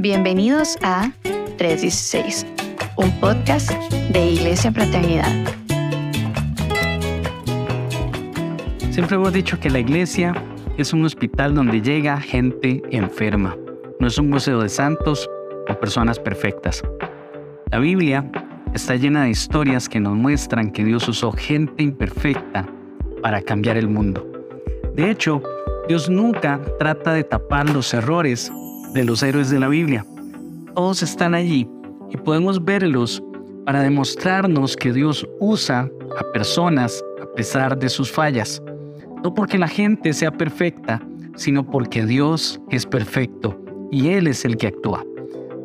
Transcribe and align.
Bienvenidos 0.00 0.78
a 0.80 1.10
316, 1.56 2.46
un 2.94 3.10
podcast 3.18 3.72
de 4.12 4.30
Iglesia 4.30 4.70
Fraternidad. 4.70 5.26
Siempre 8.92 9.16
hemos 9.16 9.32
dicho 9.32 9.58
que 9.58 9.68
la 9.68 9.80
iglesia 9.80 10.40
es 10.76 10.92
un 10.92 11.04
hospital 11.04 11.56
donde 11.56 11.82
llega 11.82 12.20
gente 12.20 12.80
enferma. 12.92 13.56
No 13.98 14.06
es 14.06 14.16
un 14.18 14.30
museo 14.30 14.62
de 14.62 14.68
santos 14.68 15.28
o 15.68 15.74
personas 15.80 16.20
perfectas. 16.20 16.80
La 17.72 17.80
Biblia 17.80 18.30
está 18.74 18.94
llena 18.94 19.24
de 19.24 19.30
historias 19.30 19.88
que 19.88 19.98
nos 19.98 20.14
muestran 20.14 20.70
que 20.70 20.84
Dios 20.84 21.08
usó 21.08 21.32
gente 21.32 21.82
imperfecta 21.82 22.68
para 23.20 23.42
cambiar 23.42 23.76
el 23.76 23.88
mundo. 23.88 24.24
De 24.94 25.10
hecho, 25.10 25.42
Dios 25.88 26.08
nunca 26.08 26.60
trata 26.78 27.14
de 27.14 27.24
tapar 27.24 27.68
los 27.68 27.92
errores 27.92 28.52
de 28.92 29.04
los 29.04 29.22
héroes 29.22 29.50
de 29.50 29.60
la 29.60 29.68
Biblia. 29.68 30.04
Todos 30.74 31.02
están 31.02 31.34
allí 31.34 31.68
y 32.10 32.16
podemos 32.16 32.64
verlos 32.64 33.22
para 33.64 33.82
demostrarnos 33.82 34.76
que 34.76 34.92
Dios 34.92 35.26
usa 35.40 35.90
a 36.18 36.32
personas 36.32 37.04
a 37.22 37.26
pesar 37.34 37.78
de 37.78 37.88
sus 37.88 38.10
fallas. 38.10 38.62
No 39.22 39.34
porque 39.34 39.58
la 39.58 39.68
gente 39.68 40.12
sea 40.12 40.30
perfecta, 40.30 41.02
sino 41.36 41.64
porque 41.64 42.06
Dios 42.06 42.60
es 42.70 42.86
perfecto 42.86 43.60
y 43.90 44.08
Él 44.08 44.26
es 44.26 44.44
el 44.44 44.56
que 44.56 44.68
actúa. 44.68 45.04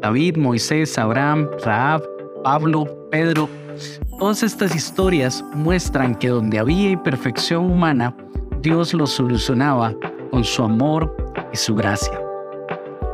David, 0.02 0.38
Moisés, 0.38 0.98
Abraham, 0.98 1.48
Raab, 1.64 2.04
Pablo, 2.44 3.08
Pedro, 3.10 3.50
todas 4.20 4.44
estas 4.44 4.76
historias 4.76 5.44
muestran 5.54 6.16
que 6.16 6.28
donde 6.28 6.60
había 6.60 6.90
imperfección 6.90 7.72
humana, 7.72 8.16
Dios 8.62 8.94
lo 8.94 9.08
solucionaba 9.08 9.94
con 10.32 10.44
su 10.44 10.64
amor 10.64 11.16
y 11.54 11.58
su 11.58 11.76
gracia. 11.76 12.23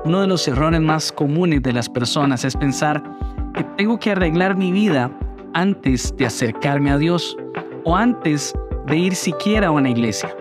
Uno 0.06 0.22
de 0.22 0.28
los 0.28 0.48
errores 0.48 0.80
más 0.80 1.12
comunes 1.12 1.62
de 1.62 1.74
las 1.74 1.90
personas 1.90 2.46
es 2.46 2.56
pensar 2.56 3.04
que 3.54 3.64
tengo 3.78 4.00
que 4.00 4.12
arreglar 4.12 4.56
mi 4.56 4.72
vida 4.72 5.12
antes 5.54 6.16
de 6.16 6.26
acercarme 6.26 6.92
a 6.92 6.98
Dios 6.98 7.36
o 7.84 7.96
antes 7.96 8.54
de 8.88 8.98
ir 8.98 9.16
siquiera 9.16 9.68
a 9.68 9.72
una 9.72 9.90
iglesia. 9.90 10.34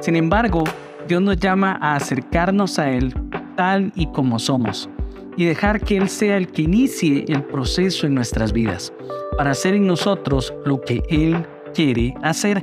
Sin 0.00 0.14
embargo, 0.14 0.62
Dios 1.08 1.20
nos 1.22 1.38
llama 1.38 1.76
a 1.80 1.96
acercarnos 1.96 2.78
a 2.78 2.90
Él 2.90 3.12
tal 3.56 3.92
y 3.96 4.06
como 4.12 4.38
somos 4.38 4.88
y 5.36 5.44
dejar 5.44 5.80
que 5.80 5.96
Él 5.96 6.08
sea 6.08 6.36
el 6.36 6.48
que 6.48 6.62
inicie 6.62 7.24
el 7.28 7.42
proceso 7.42 8.06
en 8.06 8.14
nuestras 8.14 8.52
vidas 8.52 8.92
para 9.36 9.50
hacer 9.50 9.74
en 9.74 9.86
nosotros 9.86 10.54
lo 10.64 10.80
que 10.80 11.02
Él 11.08 11.44
quiere 11.74 12.14
hacer. 12.22 12.62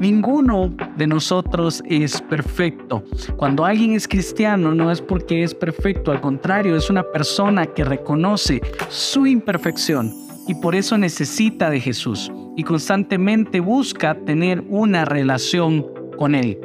Ninguno 0.00 0.74
de 0.96 1.06
nosotros 1.06 1.82
es 1.84 2.22
perfecto. 2.22 3.04
Cuando 3.36 3.66
alguien 3.66 3.92
es 3.92 4.08
cristiano 4.08 4.74
no 4.74 4.90
es 4.90 5.02
porque 5.02 5.42
es 5.42 5.54
perfecto, 5.54 6.10
al 6.10 6.22
contrario, 6.22 6.74
es 6.74 6.88
una 6.88 7.02
persona 7.02 7.66
que 7.66 7.84
reconoce 7.84 8.62
su 8.88 9.26
imperfección 9.26 10.10
y 10.48 10.54
por 10.54 10.74
eso 10.74 10.96
necesita 10.96 11.68
de 11.68 11.80
Jesús 11.80 12.32
y 12.56 12.64
constantemente 12.64 13.60
busca 13.60 14.14
tener 14.24 14.64
una 14.70 15.04
relación 15.04 15.86
con 16.16 16.34
Él. 16.34 16.58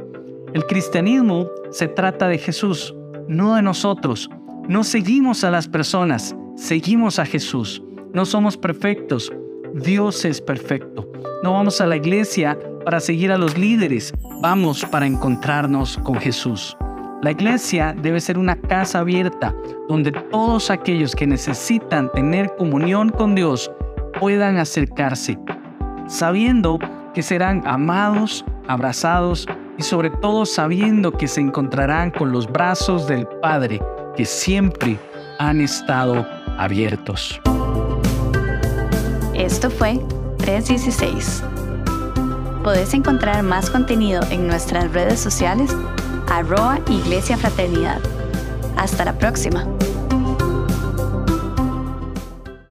El 0.53 0.65
cristianismo 0.65 1.49
se 1.71 1.89
trata 1.89 2.29
de 2.29 2.37
Jesús, 2.37 2.95
no 3.27 3.55
de 3.55 3.61
nosotros. 3.61 4.29
No 4.69 4.85
seguimos 4.85 5.43
a 5.43 5.51
las 5.51 5.67
personas, 5.67 6.33
seguimos 6.55 7.19
a 7.19 7.25
Jesús. 7.25 7.83
No 8.13 8.25
somos 8.25 8.55
perfectos, 8.55 9.29
Dios 9.73 10.23
es 10.23 10.39
perfecto. 10.39 11.11
No 11.45 11.53
vamos 11.53 11.79
a 11.79 11.85
la 11.85 11.95
iglesia 11.95 12.57
para 12.83 12.99
seguir 12.99 13.31
a 13.31 13.37
los 13.37 13.55
líderes, 13.55 14.11
vamos 14.41 14.83
para 14.83 15.05
encontrarnos 15.05 15.95
con 15.99 16.15
Jesús. 16.15 16.75
La 17.21 17.29
iglesia 17.29 17.93
debe 17.95 18.19
ser 18.19 18.39
una 18.39 18.55
casa 18.55 18.97
abierta 19.01 19.53
donde 19.87 20.11
todos 20.11 20.71
aquellos 20.71 21.15
que 21.15 21.27
necesitan 21.27 22.11
tener 22.13 22.55
comunión 22.55 23.09
con 23.09 23.35
Dios 23.35 23.71
puedan 24.19 24.57
acercarse, 24.57 25.37
sabiendo 26.07 26.79
que 27.13 27.21
serán 27.21 27.61
amados, 27.67 28.43
abrazados 28.67 29.45
y 29.77 29.83
sobre 29.83 30.09
todo 30.09 30.47
sabiendo 30.47 31.11
que 31.11 31.27
se 31.27 31.41
encontrarán 31.41 32.09
con 32.09 32.31
los 32.31 32.51
brazos 32.51 33.07
del 33.07 33.27
Padre 33.27 33.79
que 34.17 34.25
siempre 34.25 34.97
han 35.37 35.61
estado 35.61 36.25
abiertos. 36.57 37.39
Esto 39.35 39.69
fue 39.69 39.99
316 40.45 41.43
Podés 42.63 42.93
encontrar 42.93 43.41
más 43.41 43.71
contenido 43.71 44.21
en 44.29 44.47
nuestras 44.47 44.91
redes 44.93 45.19
sociales, 45.19 45.71
arroba 46.27 46.79
Iglesia 46.87 47.35
Fraternidad. 47.35 47.99
Hasta 48.77 49.05
la 49.05 49.17
próxima. 49.17 49.65